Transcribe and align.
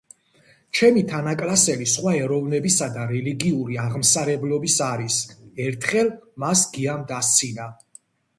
ჩემი 0.77 1.01
თანაკლასელი 1.09 1.85
სხვა 1.91 2.13
ეროვნებისა 2.21 2.87
და 2.95 3.03
რელიგიურ 3.11 3.69
სღმსარებლობის 3.75 4.79
არის 4.87 5.19
არის 5.27 5.67
ერთხელ 5.69 6.11
მას 6.47 6.67
გიამ 6.79 7.07
დასციანა 7.15 7.71